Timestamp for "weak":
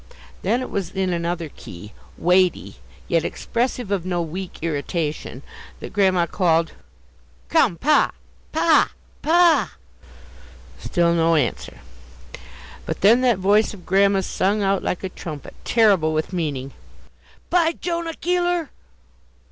4.19-4.57